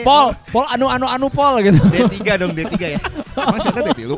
Pol, 0.00 0.32
Pol 0.48 0.64
anu 0.66 0.88
anu 0.88 1.04
anu 1.04 1.28
Pol 1.28 1.60
gitu. 1.60 1.76
D3 1.88 2.16
dong 2.36 2.52
D3 2.52 2.72
ya. 2.80 3.00
Emang 3.36 3.56
siapa 3.58 3.80
D3 3.82 4.00
lu? 4.10 4.16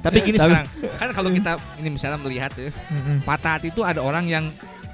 Tapi 0.00 0.16
gini 0.20 0.36
Tapi- 0.36 0.48
sekarang, 0.48 0.66
kan 0.96 1.08
kalau 1.12 1.28
kita 1.28 1.52
ini 1.76 1.88
misalnya 1.92 2.16
melihat 2.16 2.52
ya, 2.56 2.72
Mm-mm. 2.88 3.20
patah 3.20 3.60
hati 3.60 3.68
itu 3.68 3.84
ada 3.84 4.00
orang 4.00 4.24
yang 4.24 4.48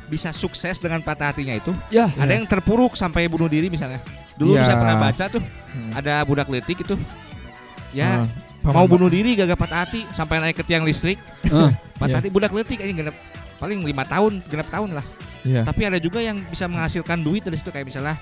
bisa 0.07 0.31
sukses 0.31 0.79
dengan 0.79 0.99
patah 0.99 1.31
hatinya 1.31 1.55
itu, 1.55 1.71
Ya, 1.89 2.11
ada 2.13 2.31
yang 2.31 2.43
terpuruk 2.45 2.95
sampai 2.95 3.27
bunuh 3.27 3.47
diri 3.47 3.67
misalnya. 3.67 4.03
Dulu 4.35 4.55
Iya. 4.55 4.63
saya 4.63 4.77
pernah 4.77 4.99
baca 5.01 5.25
tuh, 5.29 5.43
Hmm. 5.43 5.91
ada 5.95 6.23
budak 6.23 6.47
letik 6.47 6.83
itu, 6.83 6.95
ya 7.91 8.27
Ah, 8.63 8.69
mau 8.69 8.87
bunuh 8.87 9.07
diri 9.07 9.35
gagal 9.35 9.55
patah 9.55 9.87
hati 9.87 10.07
sampai 10.11 10.43
naik 10.43 10.59
ke 10.59 10.65
tiang 10.65 10.83
listrik, 10.83 11.19
Eh, 11.43 11.51
patah 11.99 12.07
Iya. 12.09 12.19
hati 12.19 12.29
budak 12.29 12.51
letik 12.51 12.79
aja 12.79 12.91
genep 12.93 13.15
paling 13.57 13.81
lima 13.81 14.03
tahun, 14.03 14.43
genep 14.45 14.69
tahun 14.69 14.91
lah. 14.93 15.07
Iya. 15.43 15.63
Tapi 15.63 15.87
ada 15.87 15.99
juga 15.99 16.19
yang 16.19 16.43
bisa 16.45 16.67
menghasilkan 16.67 17.23
duit 17.23 17.41
dari 17.41 17.55
situ 17.55 17.71
kayak 17.71 17.87
misalnya 17.87 18.19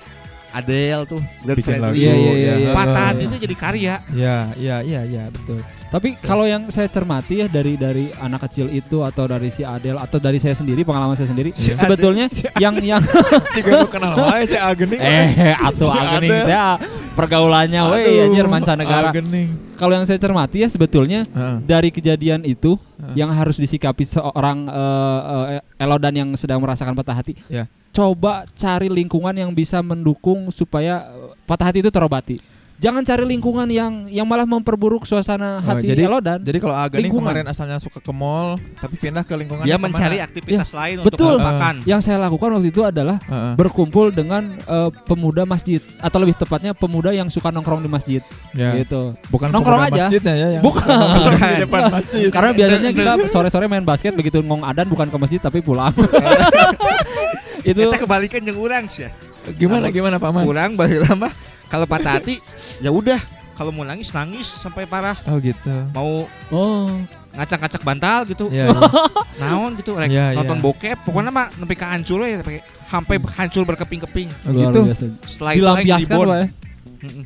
Adele 0.55 1.03
tuh, 1.03 1.19
Glenn 1.43 1.57
Bikin 1.59 1.73
lagu. 1.77 1.91
Fredly. 1.91 1.99
Iya, 2.01 2.13
iya, 2.15 2.33
iya, 2.33 2.53
iya. 2.55 2.71
Patah 2.71 3.03
hati 3.11 3.23
itu 3.27 3.35
jadi 3.37 3.55
karya. 3.55 3.95
Iya, 4.09 4.37
iya, 4.55 4.77
iya, 4.79 5.01
iya, 5.03 5.23
betul. 5.27 5.59
Tapi 5.85 6.19
kalau 6.19 6.43
yang 6.43 6.67
saya 6.67 6.91
cermati 6.91 7.39
ya 7.39 7.47
dari 7.47 7.79
dari 7.79 8.11
anak 8.19 8.49
kecil 8.49 8.67
itu 8.67 8.99
atau 8.99 9.31
dari 9.31 9.47
si 9.47 9.63
Adel 9.63 9.95
atau 9.95 10.19
dari 10.19 10.43
saya 10.43 10.51
sendiri 10.51 10.83
pengalaman 10.83 11.15
saya 11.15 11.31
sendiri 11.31 11.55
Si 11.55 11.71
sebetulnya 11.71 12.27
yang 12.59 12.75
yang 12.83 12.99
Si 13.55 13.63
gue 13.63 13.79
kenal 13.87 14.19
wae 14.19 14.43
si 14.43 14.59
Agening. 14.59 14.99
eh 14.99 15.55
atuh 15.71 15.87
Si 15.87 15.95
agening 15.95 16.51
ah, 16.51 16.75
pergaulannya 17.15 17.79
weh 17.95 18.27
anjir 18.27 18.43
mancanegara. 18.43 19.15
Agening. 19.15 19.55
Kalau 19.75 19.95
yang 19.95 20.03
saya 20.03 20.19
cermati 20.19 20.63
ya 20.63 20.67
sebetulnya 20.67 21.23
Heeh. 21.31 21.57
dari 21.63 21.87
kejadian 21.91 22.43
itu 22.43 22.75
Heeh. 22.75 23.15
yang 23.15 23.31
harus 23.31 23.55
disikapi 23.55 24.03
seorang 24.03 24.67
eh, 24.67 25.21
eh, 25.59 25.63
elodan 25.75 26.13
yang 26.15 26.29
sedang 26.39 26.59
merasakan 26.63 26.95
patah 26.95 27.15
hati. 27.15 27.33
Ya. 27.51 27.67
Coba 27.95 28.43
cari 28.55 28.91
lingkungan 28.91 29.31
yang 29.31 29.51
bisa 29.55 29.79
mendukung 29.79 30.51
supaya 30.51 31.07
eh, 31.11 31.31
patah 31.47 31.71
hati 31.71 31.79
itu 31.83 31.91
terobati. 31.91 32.37
Jangan 32.75 33.01
cari 33.01 33.23
lingkungan 33.25 33.67
yang 33.67 34.03
yang 34.05 34.23
malah 34.23 34.43
memperburuk 34.43 35.03
suasana 35.03 35.57
Oh, 35.57 35.79
hati 35.79 35.87
jadi- 35.87 36.05
elodan. 36.05 36.39
Jadi 36.39 36.59
kalau 36.59 36.75
Agening 36.75 37.07
Lingkungan. 37.07 37.31
kemarin 37.31 37.45
asalnya 37.47 37.79
suka 37.79 37.97
ke 37.97 38.11
mall, 38.11 38.59
tapi 38.75 38.95
pindah 38.95 39.23
ke 39.23 39.31
lingkungan 39.33 39.63
Dia 39.63 39.73
yang 39.73 39.81
mencari 39.81 39.95
ke 40.11 40.19
mana? 40.19 40.27
aktivitas 40.27 40.69
lain 40.71 40.95
betul. 40.99 41.07
untuk 41.31 41.39
melupakan. 41.39 41.75
yang 41.83 41.99
saya 41.99 42.17
lakukan 42.19 42.49
waktu 42.51 42.69
itu 42.69 42.81
adalah 42.81 43.17
Heeh. 43.21 43.53
berkumpul 43.55 44.11
dengan 44.11 44.59
eh, 44.59 44.89
pemuda 45.03 45.43
masjid 45.43 45.79
atau 45.97 46.19
lebih 46.19 46.35
tepatnya 46.35 46.71
pemuda 46.71 47.09
yang 47.09 47.25
suka 47.25 47.47
nongkrong 47.47 47.79
di 47.79 47.87
masjid 47.87 48.19
Ya. 48.51 48.75
gitu. 48.75 49.15
Bukan 49.29 49.49
Nongkrong 49.49 49.79
pemuda 49.81 49.95
aja. 49.95 50.03
masjidnya 50.05 50.33
ya 50.35 50.47
yang 50.51 50.61
Bukan. 50.61 50.83
suka 50.83 50.93
nongkrong 50.93 51.31
di 51.39 51.61
depan 51.61 51.81
masjid. 51.89 52.27
Karena 52.27 52.51
biasanya 52.53 52.91
kita 52.91 53.11
sore-sore 53.31 53.65
main 53.65 53.83
basket 53.83 54.11
begitu 54.11 54.37
ngong 54.41 54.61
adan 54.61 54.85
bukan 54.85 55.07
ke 55.07 55.17
masjid 55.17 55.39
tapi 55.39 55.59
pulang. 55.59 55.95
itu 57.63 57.79
Kita 57.79 57.97
kebalikan 57.97 58.41
yang 58.41 58.57
urang 58.57 58.85
sih 58.85 59.07
ya. 59.07 59.09
Gimana 59.53 59.87
gimana 59.87 60.17
paman? 60.17 60.43
kurang 60.43 60.73
baheula 60.73 61.15
mah 61.15 61.31
kalau 61.67 61.85
patah 61.85 62.17
hati 62.17 62.39
ya 62.77 62.89
udah 62.89 63.17
kalau 63.51 63.71
mau 63.71 63.81
nangis 63.81 64.11
nangis 64.11 64.45
sampai 64.45 64.83
parah 64.83 65.15
Oh 65.25 65.37
gitu. 65.37 65.71
mau 65.89 66.27
Oh. 66.49 66.91
ngacak-ngacak 67.31 67.81
bantal 67.81 68.23
gitu 68.25 68.47
Iya. 68.47 68.67
iya. 68.67 68.79
naon 69.41 69.75
gitu 69.75 69.91
rek 69.93 70.07
Iya, 70.07 70.31
nonton 70.33 70.55
iya. 70.55 70.63
bokep 70.63 70.97
pokoknya 71.03 71.29
mah 71.29 71.47
sampai 71.49 71.75
ke 71.75 71.85
hancur 71.85 72.19
ya 72.21 72.37
sampai 72.37 72.55
sampai 72.85 73.15
hancur 73.33 73.63
berkeping-keping 73.65 74.29
Oh 74.43 74.51
gitu. 74.51 74.79
biasa. 74.85 75.05
setelah 75.25 75.51
itu 75.51 75.63
aing 75.63 75.67
Dilampiaskan 75.83 76.11
reborn 76.11 76.27
Pak 76.27 76.37
ya. 76.37 76.47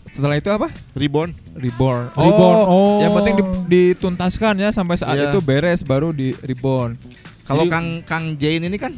Setelah 0.05 0.35
itu 0.35 0.49
apa? 0.49 0.67
reborn 0.91 1.29
Reborn. 1.55 2.03
Reborn. 2.11 2.55
Oh. 2.65 2.99
Yang 2.99 3.11
penting 3.15 3.33
di- 3.33 3.47
dituntaskan 3.69 4.53
ya 4.57 4.69
sampai 4.69 4.95
saat 4.95 5.15
Iya. 5.15 5.29
itu 5.29 5.39
beres 5.39 5.81
baru 5.81 6.11
di 6.11 6.35
reborn. 6.37 6.99
kalau 7.43 7.65
Kang 7.65 8.03
Kang 8.03 8.35
Jane 8.35 8.61
ini 8.63 8.77
kan 8.77 8.93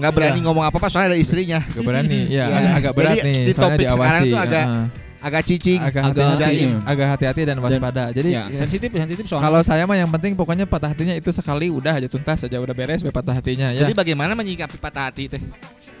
nggak 0.00 0.12
berani 0.12 0.34
Iya. 0.34 0.44
ngomong 0.44 0.64
apa-apa 0.64 0.88
soalnya 0.88 1.12
ada 1.12 1.18
istrinya 1.18 1.60
Agak 1.62 1.84
berani. 1.84 2.18
ya, 2.24 2.26
Iya. 2.26 2.44
agak, 2.48 2.72
agak 2.74 2.92
berat 2.92 3.14
Jadi 3.14 3.22
nih. 3.22 3.36
di 3.38 3.52
soalnya 3.52 3.60
topik 3.70 3.86
sekarang 3.86 4.00
diawasi. 4.18 4.30
tuh 4.30 4.40
agak 4.40 4.64
Heeh. 4.64 4.86
agak 5.20 5.42
cicing 5.44 5.78
agak 5.78 6.02
hati-hati, 6.02 6.56
agak 6.82 7.06
hati-hati 7.12 7.42
dan 7.44 7.56
waspada. 7.58 8.04
Jadi 8.08 8.30
Ya, 8.30 8.42
sensitif 8.50 8.88
sensitif 8.90 9.24
soalnya. 9.26 9.44
kalau 9.44 9.60
saya 9.60 9.84
mah 9.84 9.92
yang 9.94 10.08
penting 10.10 10.32
pokoknya 10.32 10.64
patah 10.64 10.90
hatinya 10.90 11.12
itu 11.12 11.28
sekali 11.30 11.68
udah 11.68 11.92
aja 11.94 12.08
tuntas 12.08 12.40
aja 12.40 12.56
udah 12.56 12.72
beres 12.72 13.00
be 13.00 13.08
patah 13.08 13.34
hatinya 13.34 13.68
ya. 13.68 13.84
jadi 13.84 13.92
bagaimana 13.92 14.32
menyikapi 14.32 14.74
patah 14.74 15.06
hati 15.06 15.28
teh 15.28 15.42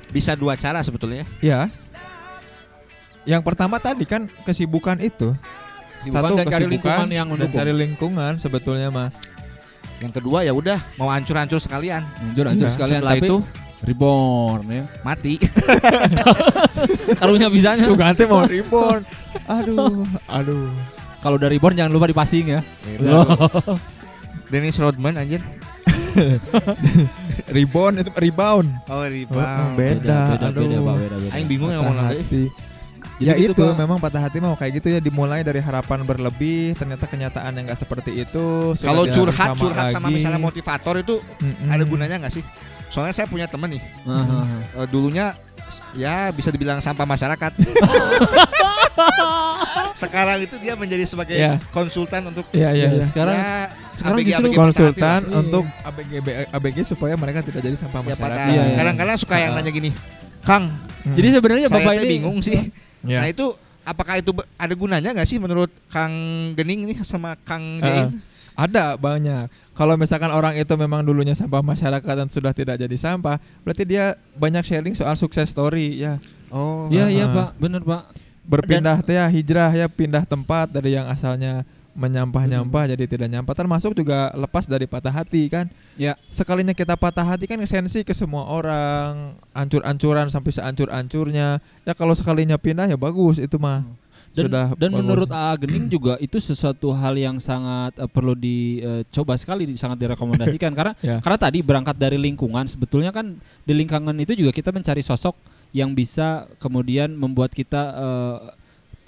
bisa 0.08 0.32
dua 0.32 0.56
cara 0.56 0.80
sebetulnya 0.80 1.28
ya. 1.38 1.68
Yang 3.22 3.42
pertama 3.44 3.76
tadi 3.76 4.04
kan 4.04 4.24
kesibukan 4.42 4.96
itu. 4.98 5.36
Hiburan 6.00 6.32
dan 6.34 6.46
cari 6.48 6.64
lingkungan 6.66 7.08
yang 7.10 7.26
dan 7.26 7.32
mendukung. 7.36 7.52
cari 7.52 7.72
lingkungan 7.74 8.32
sebetulnya 8.36 8.88
mah. 8.88 9.10
yang 10.00 10.08
kedua 10.10 10.40
ya 10.40 10.48
udah 10.50 10.80
mau 10.96 11.12
hancur-hancur 11.12 11.60
sekalian 11.60 12.00
Hancur 12.00 12.48
hancur 12.48 12.64
Iya. 12.64 12.72
sekalian 12.72 12.98
setelah 12.98 13.14
tapi 13.14 13.28
itu 13.28 13.36
reborn 13.80 14.64
ya. 14.66 14.84
mati 15.00 15.40
Karunya 17.18 17.48
bisanya. 17.48 17.84
Sugante 17.84 18.24
mau 18.24 18.44
reborn. 18.44 19.02
Aduh, 19.46 20.04
aduh. 20.26 20.68
Kalau 21.20 21.36
dari 21.36 21.56
reborn 21.56 21.76
jangan 21.76 21.92
lupa 21.92 22.06
dipasing 22.06 22.46
ya. 22.50 22.60
Dennis 24.48 24.76
Rodman 24.76 25.16
anjir 25.16 25.40
Reborn 27.50 28.02
itu 28.02 28.10
rebound. 28.16 28.68
oh 28.86 28.98
Oh, 28.98 29.06
rebound 29.06 29.78
beda. 29.78 30.18
beda, 30.34 30.46
aduh. 30.50 30.66
beda, 30.66 30.78
beda, 30.82 31.16
beda. 31.16 31.34
Aing 31.34 31.46
bingung 31.46 31.70
yang 31.70 31.82
ngomong 31.82 31.98
nanti 32.02 32.50
ya 33.20 33.36
gitu, 33.36 33.52
itu 33.52 33.64
Pak. 33.68 33.76
memang 33.76 34.00
patah 34.00 34.22
hati 34.24 34.40
mau 34.40 34.56
kayak 34.56 34.80
gitu 34.80 34.88
ya 34.90 34.98
dimulai 34.98 35.44
dari 35.44 35.60
harapan 35.60 36.08
berlebih 36.08 36.72
ternyata 36.72 37.04
kenyataan 37.04 37.52
yang 37.52 37.68
nggak 37.68 37.76
seperti 37.76 38.24
itu 38.24 38.72
kalau 38.80 39.04
curhat 39.04 39.52
sama 39.52 39.60
curhat 39.60 39.86
sama 39.92 40.08
lagi. 40.08 40.16
misalnya 40.16 40.40
motivator 40.40 40.94
itu 40.96 41.20
Mm-mm. 41.36 41.68
ada 41.68 41.84
gunanya 41.84 42.16
nggak 42.16 42.32
sih 42.32 42.44
soalnya 42.90 43.14
saya 43.14 43.24
punya 43.24 43.46
temen 43.46 43.70
nih 43.70 43.82
Aha. 44.02 44.38
eh, 44.76 44.86
dulunya 44.86 45.32
ya 45.94 46.28
bisa 46.28 46.50
dibilang 46.50 46.78
sampah 46.78 47.06
masyarakat 47.06 47.52
sekarang 49.94 50.42
itu 50.42 50.56
dia 50.58 50.74
menjadi 50.74 51.04
sebagai 51.04 51.36
Ya. 51.36 51.56
konsultan 51.70 52.26
untuk 52.26 52.46
Iya 52.50 52.70
iya 52.72 52.84
Ya, 52.84 52.88
iya. 52.92 53.04
sekarang 53.06 53.36
ya, 53.36 53.52
sekarang 53.92 54.18
ABG, 54.18 54.26
justru 54.28 54.46
ABG 54.46 54.56
konsultan 54.56 55.20
Iya. 55.22 55.36
untuk 55.36 55.64
ABG 55.80 56.12
ABG 56.50 56.76
supaya 56.84 57.14
mereka 57.14 57.40
tidak 57.40 57.60
jadi 57.62 57.76
sampah 57.76 58.00
ya 58.00 58.14
patah 58.14 58.18
masyarakat. 58.18 58.48
Iya, 58.50 58.62
iya. 58.64 58.76
kadang-kadang 58.76 59.16
suka 59.16 59.36
yang 59.38 59.52
nanya 59.54 59.70
gini 59.70 59.90
Kang 60.42 60.64
Hmm. 61.00 61.16
Jadi 61.16 61.32
sebenarnya 61.32 61.64
saya 61.64 61.80
Bapak 61.80 61.96
ini 61.96 62.08
bingung 62.12 62.44
sih 62.44 62.60
Ya. 63.08 63.24
nah 63.24 63.26
itu 63.26 63.56
apakah 63.82 64.20
itu 64.20 64.28
ada 64.54 64.74
gunanya 64.74 65.16
nggak 65.16 65.24
sih 65.24 65.40
menurut 65.40 65.72
Kang 65.88 66.12
Gening 66.52 66.84
nih 66.84 66.98
sama 67.00 67.40
Kang 67.40 67.80
Ah. 67.80 68.04
Jain 68.04 68.20
Ada 68.54 68.94
banyak. 68.98 69.48
Kalau 69.72 69.96
misalkan 69.96 70.28
orang 70.28 70.56
itu 70.60 70.74
memang 70.76 71.00
dulunya 71.00 71.32
sampah 71.32 71.64
masyarakat 71.64 72.14
dan 72.14 72.28
sudah 72.28 72.52
tidak 72.52 72.76
jadi 72.76 72.96
sampah, 73.00 73.40
berarti 73.64 73.88
dia 73.88 74.12
banyak 74.36 74.60
sharing 74.60 74.92
soal 74.92 75.16
sukses 75.16 75.48
story 75.48 76.04
ya. 76.04 76.20
oh 76.52 76.90
Iya 76.92 77.08
iya. 77.08 77.24
Pak, 77.30 77.56
bener 77.56 77.80
Pak. 77.80 78.12
Berpindah 78.44 79.00
teh 79.00 79.14
ya 79.14 79.24
hijrah 79.30 79.70
ya 79.72 79.86
pindah 79.86 80.26
tempat 80.26 80.68
dari 80.68 80.98
yang 80.98 81.06
asalnya 81.06 81.62
menyampah-nyampah 81.94 82.86
Hmm. 82.86 82.92
jadi 82.96 83.04
tidak 83.06 83.28
nyampah 83.30 83.54
termasuk 83.54 83.92
juga 83.94 84.30
lepas 84.34 84.64
dari 84.66 84.86
patah 84.86 85.10
hati 85.10 85.46
kan. 85.50 85.66
Ya. 85.98 86.14
Sekalinya 86.30 86.72
kita 86.72 86.94
patah 86.94 87.26
hati 87.26 87.44
kan 87.50 87.58
sensi 87.66 88.06
ke 88.06 88.14
semua 88.14 88.46
orang, 88.46 89.34
ancur-ancuran 89.52 90.30
sampai 90.30 90.50
seancur-ancurnya. 90.54 91.58
Ya 91.84 91.92
kalau 91.92 92.14
sekalinya 92.14 92.56
pindah 92.56 92.88
ya 92.88 92.96
bagus 92.96 93.38
itu 93.42 93.58
mah. 93.58 93.84
Dan, 94.30 94.46
Sudah 94.46 94.66
dan 94.78 94.90
menurut 94.94 95.26
A 95.28 95.50
Gening 95.54 95.90
juga 95.90 96.14
itu 96.16 96.38
sesuatu 96.38 96.94
hal 96.94 97.18
yang 97.18 97.36
sangat 97.36 97.98
eh, 97.98 98.06
perlu 98.06 98.32
dicoba 98.32 99.34
sekali, 99.34 99.66
di- 99.66 99.74
sangat 99.74 99.98
direkomendasikan 99.98 100.70
karena 100.78 100.94
Ya. 101.00 101.18
karena 101.18 101.34
tadi 101.36 101.58
berangkat 101.60 101.94
dari 101.94 102.14
lingkungan 102.14 102.62
sebetulnya 102.64 103.10
kan 103.10 103.34
di 103.36 103.72
lingkungan 103.72 104.14
itu 104.16 104.34
juga 104.34 104.50
kita 104.50 104.70
mencari 104.70 105.00
sosok 105.00 105.34
yang 105.70 105.90
bisa 105.90 106.46
kemudian 106.58 107.10
membuat 107.10 107.50
kita 107.50 107.82
eh, 107.90 108.38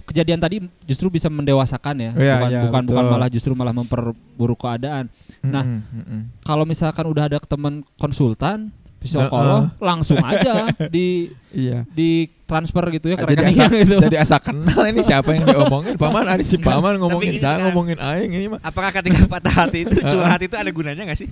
kejadian 0.02 0.42
tadi 0.42 0.58
justru 0.82 1.06
bisa 1.06 1.30
mendewasakan 1.30 1.94
ya, 1.94 2.10
Iya, 2.12 2.34
bukan 2.36 2.50
iya, 2.50 2.60
bukan 2.66 2.82
bukan 2.90 3.04
malah 3.06 3.28
justru 3.30 3.54
malah 3.54 3.70
memperburuk 3.70 4.58
keadaan. 4.58 5.06
Nah, 5.40 5.62
Mm-mm, 5.62 6.02
mm-mm. 6.02 6.20
Kalau 6.42 6.66
misalkan 6.66 7.06
udah 7.06 7.30
ada 7.30 7.38
teman 7.38 7.86
konsultan 7.94 8.74
Psikolog 9.02 9.68
langsung 9.78 10.18
aja 10.18 10.70
di 10.88 11.28
Iya. 11.52 11.84
di 11.92 12.32
transfer 12.48 12.80
gitu 12.96 13.12
ya 13.12 13.16
ke 13.20 13.28
jadi 13.28 13.44
asa, 13.52 13.68
gitu. 13.68 14.00
jadi 14.08 14.16
asa 14.24 14.40
kenal 14.40 14.88
ini 14.88 15.04
siapa 15.04 15.36
yang 15.36 15.44
diomongin 15.44 16.00
paman 16.00 16.24
ada 16.24 16.40
si 16.40 16.56
paman 16.56 16.96
ngomongin 16.96 17.36
saya 17.36 17.68
ngomongin 17.68 18.00
aing 18.00 18.32
ini 18.32 18.46
mah 18.48 18.60
apakah 18.64 18.88
ketika 18.88 19.28
patah 19.36 19.52
hati 19.52 19.84
itu 19.84 20.00
curhat 20.00 20.40
itu 20.40 20.56
ada 20.56 20.70
gunanya 20.72 21.04
nggak 21.04 21.20
sih 21.20 21.28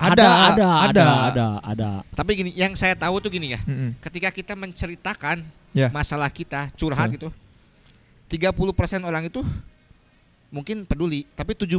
ada, 0.00 0.56
ada, 0.56 0.68
ada, 0.88 1.06
ada, 1.28 1.46
ada. 1.60 1.90
tapi 2.16 2.40
gini 2.40 2.50
yang 2.56 2.72
saya 2.72 2.96
tahu 2.96 3.20
tuh 3.20 3.28
gini 3.28 3.52
ya 3.52 3.60
Mm-mm. 3.68 4.00
ketika 4.00 4.32
kita 4.32 4.56
menceritakan 4.56 5.44
Ya. 5.70 5.86
masalah 5.92 6.32
kita 6.32 6.72
curhat 6.74 7.12
Ya. 7.12 7.20
gitu 7.20 7.28
30% 8.32 8.56
orang 9.04 9.28
itu 9.28 9.44
mungkin 10.50 10.82
peduli 10.82 11.28
tapi 11.36 11.54
70% 11.54 11.78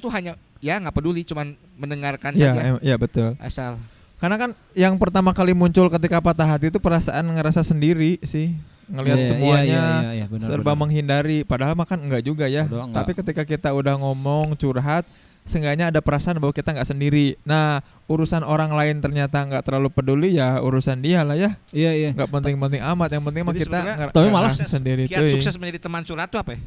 tuh 0.00 0.10
hanya 0.10 0.34
ya 0.58 0.74
nggak 0.80 0.90
peduli 0.90 1.22
cuman 1.22 1.54
mendengarkan 1.78 2.34
ya 2.34 2.50
saja 2.50 2.62
em- 2.74 2.82
ya 2.82 2.96
betul 2.98 3.36
asal 3.38 3.78
karena 4.18 4.36
kan 4.36 4.50
yang 4.74 4.98
pertama 4.98 5.30
kali 5.30 5.54
muncul 5.54 5.86
ketika 5.88 6.18
patah 6.18 6.46
hati 6.46 6.68
itu 6.68 6.78
perasaan 6.78 7.24
ngerasa 7.32 7.62
sendiri 7.62 8.18
sih. 8.22 8.54
Ngelihat 8.88 9.20
Iya, 9.20 9.24
iya, 9.24 9.30
semuanya 9.30 9.66
iya, 9.68 9.84
iya, 10.00 10.12
iya, 10.16 10.26
benar, 10.26 10.48
serba 10.48 10.72
benar. 10.72 10.80
menghindari. 10.80 11.38
Padahal 11.44 11.76
mah 11.76 11.84
kan 11.84 12.00
enggak 12.00 12.24
juga 12.24 12.48
ya. 12.48 12.64
Padahal 12.64 12.88
enggak. 12.88 12.98
tapi 13.04 13.10
ketika 13.20 13.42
kita 13.44 13.68
udah 13.76 13.94
ngomong 14.00 14.56
curhat 14.56 15.04
seenggaknya 15.44 15.88
ada 15.88 16.00
perasaan 16.04 16.36
bahwa 16.40 16.52
kita 16.52 16.72
nggak 16.72 16.88
sendiri. 16.88 17.36
Nah 17.44 17.84
urusan 18.08 18.40
orang 18.44 18.72
lain 18.72 19.00
ternyata 19.00 19.44
nggak 19.44 19.60
terlalu 19.64 19.88
peduli 19.92 20.40
ya 20.40 20.60
urusan 20.60 21.00
dia 21.04 21.20
lah 21.20 21.36
ya. 21.36 21.52
Iya, 21.72 21.92
iya. 21.92 22.10
nggak 22.16 22.28
penting-penting 22.32 22.80
amat. 22.80 23.08
Yang 23.12 23.24
penting 23.28 23.42
mah 23.44 23.54
kita 23.56 23.78
Tapi 24.08 24.28
malah 24.32 24.50
ngerasa 24.56 24.66
sendiri 24.66 25.04
kiat 25.04 25.20
tuh. 25.20 25.32
sukses 25.36 25.54
menjadi 25.60 25.84
teman 25.84 26.02
curhat 26.04 26.28
tuh 26.32 26.40
apa 26.40 26.56
ya? 26.56 26.60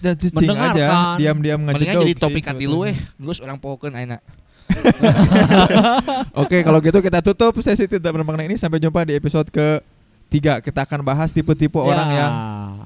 Ya, 0.00 0.12
cicing 0.16 0.48
aja 0.56 0.56
Mendengarkan. 0.56 1.18
diam-diam 1.20 1.60
mendingan 1.60 1.94
ngejedok 2.00 2.04
jadi 2.08 2.14
topik 2.16 2.44
hati 2.48 2.64
lu 2.64 2.80
eh. 2.88 2.96
terus 2.96 3.44
orang 3.44 3.60
pohokeun 3.60 3.92
ayeuna 3.92 4.24
Oke, 6.42 6.60
kalau 6.60 6.78
gitu 6.78 6.98
kita 6.98 7.20
tutup 7.20 7.56
sesi 7.60 7.84
tidak 7.84 8.10
bermakna 8.10 8.42
ini 8.42 8.54
sampai 8.54 8.76
jumpa 8.76 9.02
di 9.02 9.14
episode 9.14 9.48
ke 9.48 9.80
tiga. 10.28 10.58
Kita 10.58 10.82
akan 10.82 11.00
bahas 11.02 11.30
tipe-tipe 11.30 11.76
Ya. 11.76 11.84
orang 11.84 12.08
yang 12.10 12.32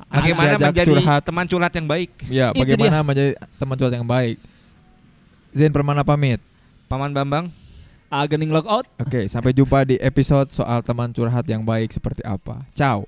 bagaimana 0.09 0.55
menjadi 0.61 0.89
curhat. 0.89 1.21
teman 1.23 1.45
curhat 1.47 1.73
yang 1.73 1.87
baik 1.87 2.11
Ya, 2.27 2.49
Itu 2.51 2.59
bagaimana 2.59 2.97
menjadi 3.03 3.33
teman 3.57 3.75
curhat 3.77 3.95
yang 3.95 4.07
baik. 4.07 4.37
Zain 5.51 5.71
Permana 5.71 6.03
pamit. 6.03 6.43
paman 6.87 7.11
Bambang 7.11 7.47
Ah, 8.07 8.23
gening 8.23 8.55
logout. 8.55 8.87
Oke, 8.99 9.27
sampai 9.27 9.51
jumpa 9.51 9.83
di 9.83 9.99
episode 9.99 10.47
soal 10.51 10.79
teman 10.81 11.11
curhat 11.11 11.43
yang 11.45 11.67
baik 11.67 11.91
seperti 11.91 12.23
apa. 12.23 12.63
Ciao. 12.71 13.07